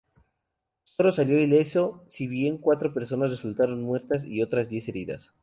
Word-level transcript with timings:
Soro 0.83 1.11
salió 1.11 1.39
ileso, 1.39 2.03
si 2.07 2.25
bien 2.25 2.57
cuatro 2.57 2.91
personas 2.91 3.29
resultaron 3.29 3.83
muertas 3.83 4.25
y 4.25 4.41
otras 4.41 4.67
diez, 4.67 4.87
heridas. 4.89 5.31